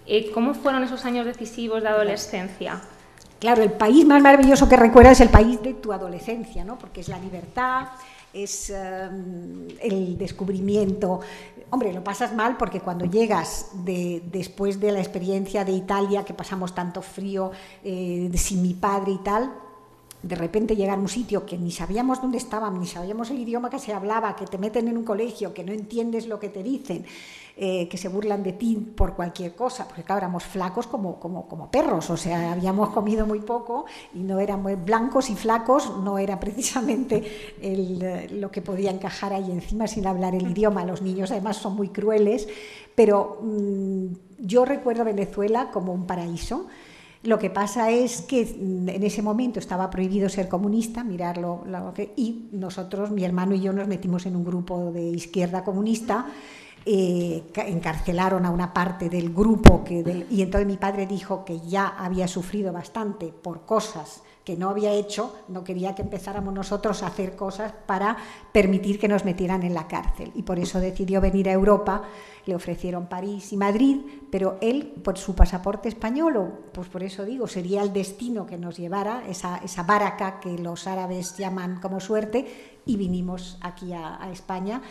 Eh, 0.05 0.29
¿Cómo 0.31 0.53
fueron 0.53 0.83
esos 0.83 1.05
años 1.05 1.25
decisivos 1.25 1.81
de 1.81 1.87
adolescencia? 1.87 2.81
Claro, 3.39 3.63
el 3.63 3.71
país 3.71 4.05
más 4.05 4.21
maravilloso 4.21 4.69
que 4.69 4.75
recuerdas 4.75 5.13
es 5.13 5.21
el 5.21 5.29
país 5.29 5.61
de 5.63 5.73
tu 5.73 5.91
adolescencia, 5.93 6.63
¿no? 6.63 6.77
Porque 6.77 7.01
es 7.01 7.07
la 7.07 7.17
libertad, 7.17 7.87
es 8.33 8.71
em, 8.71 9.67
el 9.81 10.17
descubrimiento. 10.17 11.21
Hombre, 11.73 11.91
lo 11.91 12.03
pasas 12.03 12.35
mal 12.35 12.55
porque 12.55 12.81
cuando 12.81 13.05
llegas 13.05 13.71
de, 13.83 14.21
después 14.31 14.79
de 14.79 14.91
la 14.91 14.99
experiencia 14.99 15.65
de 15.65 15.71
Italia, 15.71 16.23
que 16.23 16.35
pasamos 16.35 16.75
tanto 16.75 17.01
frío 17.01 17.49
eh, 17.83 18.29
sin 18.35 18.61
mi 18.61 18.75
padre 18.75 19.13
y 19.13 19.17
tal, 19.17 19.51
de 20.23 20.35
repente 20.35 20.75
llegar 20.75 20.97
a 20.97 21.01
un 21.01 21.09
sitio 21.09 21.45
que 21.45 21.57
ni 21.57 21.69
sabíamos 21.69 22.21
dónde 22.21 22.37
estábamos, 22.37 22.79
ni 22.79 22.87
sabíamos 22.87 23.29
el 23.29 23.39
idioma 23.39 23.69
que 23.69 23.77
se 23.77 23.93
hablaba, 23.93 24.35
que 24.35 24.45
te 24.45 24.57
meten 24.57 24.87
en 24.87 24.97
un 24.97 25.03
colegio, 25.03 25.53
que 25.53 25.63
no 25.63 25.73
entiendes 25.73 26.27
lo 26.27 26.39
que 26.39 26.47
te 26.47 26.63
dicen, 26.63 27.05
eh, 27.57 27.87
que 27.89 27.97
se 27.97 28.07
burlan 28.07 28.41
de 28.41 28.53
ti 28.53 28.75
por 28.95 29.15
cualquier 29.15 29.53
cosa, 29.53 29.85
porque 29.85 30.03
claro, 30.03 30.19
éramos 30.19 30.45
flacos 30.45 30.87
como, 30.87 31.19
como, 31.19 31.47
como 31.47 31.69
perros, 31.69 32.09
o 32.09 32.17
sea, 32.17 32.53
habíamos 32.53 32.89
comido 32.89 33.27
muy 33.27 33.41
poco 33.41 33.85
y 34.13 34.19
no 34.19 34.39
éramos 34.39 34.83
blancos 34.83 35.29
y 35.29 35.35
flacos, 35.35 35.97
no 35.97 36.17
era 36.17 36.39
precisamente 36.39 38.29
lo 38.31 38.49
que 38.49 38.61
podía 38.61 38.91
encajar 38.91 39.33
ahí 39.33 39.51
encima 39.51 39.87
sin 39.87 40.07
hablar 40.07 40.33
el 40.33 40.49
idioma. 40.49 40.85
Los 40.85 41.01
niños 41.01 41.31
además 41.31 41.57
son 41.57 41.75
muy 41.75 41.89
crueles, 41.89 42.47
pero 42.95 43.39
mm, 43.43 44.05
yo 44.39 44.63
recuerdo 44.63 45.03
Venezuela 45.03 45.69
como 45.71 45.93
un 45.93 46.07
paraíso. 46.07 46.67
Lo 47.23 47.39
que 47.39 47.49
pasa 47.49 47.89
es 47.89 48.21
que 48.21 48.45
mm, 48.45 48.89
en 48.89 49.03
ese 49.03 49.21
momento 49.21 49.59
estaba 49.59 49.89
prohibido 49.89 50.29
ser 50.29 50.47
comunista, 50.47 51.03
mirarlo, 51.03 51.63
y 52.15 52.49
nosotros, 52.51 53.11
mi 53.11 53.23
hermano 53.23 53.55
y 53.55 53.61
yo, 53.61 53.73
nos 53.73 53.87
metimos 53.87 54.25
en 54.25 54.35
un 54.35 54.43
grupo 54.43 54.91
de 54.91 55.09
izquierda 55.09 55.63
comunista 55.63 56.27
eh, 56.85 57.43
encarcelaron 57.55 58.45
a 58.45 58.49
una 58.49 58.73
parte 58.73 59.07
del 59.07 59.33
grupo 59.33 59.85
que 59.85 60.25
y 60.29 60.41
entonces 60.41 60.67
mi 60.67 60.75
padre 60.75 61.07
dijo 61.07 61.45
que 61.45 61.61
ya 61.61 61.87
había 61.87 62.27
sufrido 62.27 62.73
bastante 62.73 63.27
por 63.27 63.65
cosas 63.65 64.21
que 64.43 64.57
no 64.57 64.69
había 64.69 64.91
hecho, 64.91 65.33
no 65.47 65.63
quería 65.63 65.95
que 65.95 66.01
empezáramos 66.01 66.53
nosotros 66.53 67.01
a 67.01 67.07
hacer 67.07 67.35
cosas 67.35 67.73
para 67.85 68.17
permitir 68.51 69.00
que 69.00 69.07
nos 69.07 69.23
metieran 69.23 69.63
en 69.63 69.73
la 69.73 69.88
cárcel. 69.88 70.31
Y 70.35 70.43
por 70.43 70.59
eso 70.59 70.79
decidió 70.79 71.21
venir 71.21 71.47
a 71.47 71.53
Europa, 71.53 72.03
le 72.45 72.55
ofrecieron 72.55 73.07
París 73.07 73.53
y 73.53 73.57
Madrid, 73.57 74.01
pero 74.29 74.57
él, 74.59 74.93
por 75.03 75.17
su 75.17 75.33
pasaporte 75.33 75.88
español, 75.88 76.59
pues 76.73 76.89
por 76.89 77.03
eso 77.03 77.23
digo, 77.23 77.47
sería 77.47 77.83
el 77.83 77.93
destino 77.93 78.45
que 78.45 78.57
nos 78.57 78.77
llevara, 78.77 79.23
esa, 79.29 79.57
esa 79.57 79.83
baraca 79.83 80.39
que 80.41 80.57
los 80.57 80.88
árabes 80.88 81.38
llaman 81.38 81.79
como 81.79 82.01
suerte, 82.01 82.81
y 82.85 82.97
vinimos 82.97 83.57
aquí 83.62 83.93
a, 83.93 84.21
a 84.21 84.29
España 84.29 84.81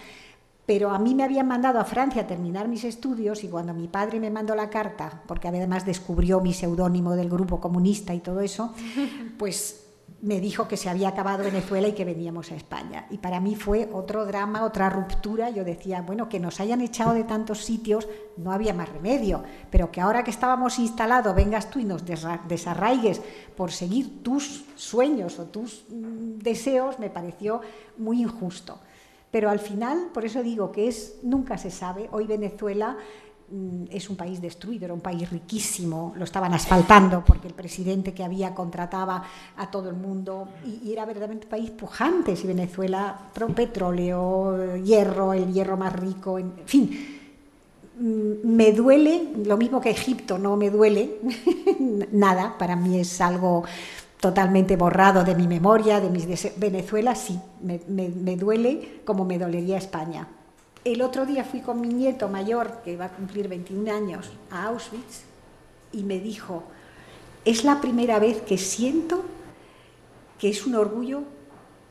pero 0.66 0.90
a 0.90 0.99
mí 0.99 1.14
me 1.14 1.25
habían 1.25 1.49
mandado 1.49 1.81
a 1.81 1.85
Francia 1.85 2.23
a 2.23 2.26
terminar 2.26 2.69
mis 2.69 2.85
estudios 2.85 3.42
y 3.42 3.49
cuando 3.49 3.75
mi 3.75 3.88
padre 3.88 4.21
me 4.21 4.31
mandó 4.31 4.54
la 4.54 4.71
carta, 4.71 5.23
porque 5.26 5.49
además 5.49 5.85
descubrió 5.85 6.40
mi 6.40 6.52
seudónimo 6.52 7.16
del 7.16 7.28
grupo 7.28 7.61
comunista 7.61 8.14
y 8.14 8.21
todo 8.21 8.40
eso, 8.40 8.73
pues 9.38 9.83
me 10.23 10.40
dijo 10.40 10.69
que 10.69 10.76
se 10.76 10.88
había 10.88 11.09
acabado 11.09 11.42
Venezuela 11.42 11.88
y 11.88 11.95
que 11.95 12.04
veníamos 12.04 12.52
a 12.52 12.54
España. 12.54 13.07
Y 13.11 13.19
para 13.19 13.40
mí 13.40 13.57
fue 13.57 13.88
otro 13.92 14.25
drama, 14.25 14.64
otra 14.64 14.88
ruptura. 14.88 15.50
Yo 15.50 15.64
decía, 15.64 16.00
bueno, 16.02 16.28
que 16.28 16.38
nos 16.38 16.61
hayan 16.61 16.81
echado 16.81 17.12
de 17.12 17.25
tantos 17.25 17.64
sitios, 17.64 18.09
no 18.37 18.52
había 18.52 18.73
más 18.73 18.88
remedio, 18.88 19.42
pero 19.69 19.90
que 19.90 20.00
ahora 20.00 20.23
que 20.23 20.31
estábamos 20.31 20.78
instalados, 20.78 21.35
vengas 21.35 21.71
tú 21.71 21.81
y 21.81 21.85
nos 21.85 22.04
desarraigues 22.04 23.21
por 23.57 23.73
seguir 23.73 24.23
tus 24.23 24.64
sueños 24.76 25.40
o 25.40 25.47
tus 25.47 25.87
mm, 25.88 26.38
deseos, 26.38 27.00
me 27.00 27.11
pareció 27.11 27.61
muy 27.99 28.23
injusto. 28.23 28.78
Pero 29.32 29.48
al 29.48 29.58
final, 29.58 30.10
por 30.12 30.26
eso 30.26 30.42
digo 30.42 30.70
que 30.70 30.88
es, 30.88 31.14
nunca 31.22 31.56
se 31.56 31.70
sabe, 31.70 32.06
hoy 32.12 32.26
Venezuela 32.26 32.98
mm, 33.50 33.84
es 33.90 34.10
un 34.10 34.16
país 34.16 34.42
destruido, 34.42 34.84
era 34.84 34.92
un 34.92 35.00
país 35.00 35.28
riquísimo, 35.30 36.12
lo 36.16 36.24
estaban 36.24 36.52
asfaltando 36.52 37.24
porque 37.24 37.48
el 37.48 37.54
presidente 37.54 38.12
que 38.12 38.22
había 38.22 38.54
contrataba 38.54 39.24
a 39.56 39.70
todo 39.70 39.88
el 39.88 39.96
mundo 39.96 40.48
y, 40.66 40.92
era 40.92 41.06
verdaderamente 41.06 41.46
un 41.46 41.50
país 41.50 41.70
pujante, 41.70 42.36
si 42.36 42.46
Venezuela, 42.46 43.18
petróleo, 43.56 44.76
hierro, 44.76 45.32
el 45.32 45.50
hierro 45.50 45.78
más 45.78 45.94
rico, 45.94 46.38
en 46.38 46.52
fin. 46.66 47.18
Mm, 47.98 48.54
me 48.54 48.72
duele, 48.72 49.32
lo 49.46 49.56
mismo 49.56 49.80
que 49.80 49.88
Egipto 49.88 50.36
no 50.36 50.58
me 50.58 50.68
duele, 50.68 51.20
nada, 52.12 52.58
para 52.58 52.76
mí 52.76 53.00
es 53.00 53.18
algo 53.22 53.64
totalmente 54.23 54.76
borrado 54.76 55.25
de 55.25 55.35
mi 55.35 55.49
memoria, 55.49 56.00
de 56.00 56.09
mis 56.09 56.29
Venezuela, 56.57 57.17
sí, 57.17 57.41
me, 57.61 58.37
duele 58.37 59.00
como 59.05 59.25
me 59.25 59.37
dolería 59.37 59.76
España. 59.76 60.29
El 60.85 61.02
otro 61.02 61.26
día 61.26 61.43
fui 61.43 61.61
con 61.61 61.81
mi 61.81 61.88
nieto 61.88 62.29
mayor, 62.29 62.83
que 62.85 62.97
va 62.97 63.07
a 63.07 63.09
cumplir 63.09 63.49
21 63.49 63.93
años, 63.93 64.31
a 64.52 64.69
Auschwitz, 64.69 65.25
y 65.91 66.05
me 66.05 66.21
dijo, 66.21 66.62
es 67.45 67.64
la 67.64 67.81
primera 67.81 68.21
vez 68.21 68.43
que 68.43 68.59
siento 68.59 69.25
que 70.38 70.50
es 70.50 70.67
un 70.69 70.76
orgullo 70.76 71.25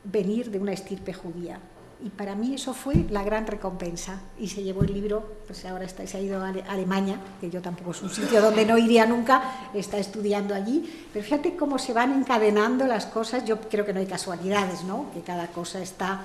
venir 0.02 0.50
de 0.50 0.58
una 0.58 0.72
estirpe 0.72 1.12
judía. 1.12 1.60
Y 2.04 2.10
para 2.10 2.34
mí 2.34 2.54
eso 2.54 2.74
fue 2.74 2.94
la 3.10 3.22
gran 3.22 3.46
recompensa. 3.46 4.20
Y 4.38 4.48
se 4.48 4.62
llevó 4.62 4.82
el 4.82 4.92
libro, 4.92 5.36
pues 5.46 5.64
ahora 5.64 5.84
está, 5.84 6.06
se 6.06 6.16
ha 6.16 6.20
ido 6.20 6.42
a 6.42 6.48
Alemania, 6.68 7.20
que 7.40 7.48
yo 7.48 7.62
tampoco 7.62 7.92
es 7.92 8.02
un 8.02 8.10
sitio 8.10 8.42
donde 8.42 8.66
no 8.66 8.76
iría 8.76 9.06
nunca, 9.06 9.70
está 9.72 9.98
estudiando 9.98 10.54
allí. 10.54 11.06
Pero 11.12 11.24
fíjate 11.24 11.54
cómo 11.54 11.78
se 11.78 11.92
van 11.92 12.12
encadenando 12.12 12.86
las 12.86 13.06
cosas. 13.06 13.44
Yo 13.44 13.60
creo 13.60 13.86
que 13.86 13.92
no 13.92 14.00
hay 14.00 14.06
casualidades, 14.06 14.82
¿no? 14.82 15.12
Que 15.14 15.20
cada 15.20 15.46
cosa 15.48 15.80
está, 15.80 16.22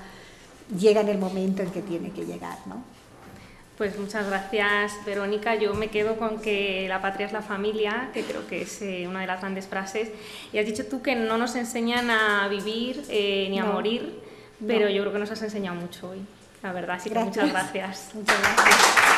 llega 0.76 1.00
en 1.00 1.08
el 1.08 1.18
momento 1.18 1.62
en 1.62 1.70
que 1.70 1.82
tiene 1.82 2.10
que 2.10 2.26
llegar, 2.26 2.58
¿no? 2.66 2.82
Pues 3.78 3.96
muchas 3.96 4.26
gracias, 4.26 4.94
Verónica. 5.06 5.54
Yo 5.54 5.72
me 5.74 5.86
quedo 5.86 6.16
con 6.16 6.40
que 6.40 6.86
la 6.88 7.00
patria 7.00 7.28
es 7.28 7.32
la 7.32 7.42
familia, 7.42 8.10
que 8.12 8.24
creo 8.24 8.44
que 8.48 8.62
es 8.62 8.82
eh, 8.82 9.06
una 9.06 9.20
de 9.20 9.28
las 9.28 9.40
grandes 9.40 9.68
frases. 9.68 10.10
Y 10.52 10.58
has 10.58 10.66
dicho 10.66 10.86
tú 10.86 11.00
que 11.00 11.14
no 11.14 11.38
nos 11.38 11.54
enseñan 11.54 12.10
a 12.10 12.48
vivir 12.48 13.04
eh, 13.08 13.46
ni 13.48 13.60
a 13.60 13.64
morir 13.64 14.26
pero 14.66 14.88
yo 14.88 15.02
creo 15.02 15.12
que 15.12 15.18
nos 15.18 15.30
has 15.30 15.42
enseñado 15.42 15.76
mucho 15.76 16.10
hoy, 16.10 16.20
la 16.62 16.72
verdad, 16.72 16.96
así 16.96 17.10
que 17.10 17.18
muchas 17.18 17.50
gracias. 17.50 18.10
Muchas 18.14 18.40
gracias. 18.40 19.17